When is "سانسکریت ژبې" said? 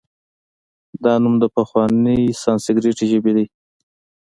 2.41-3.31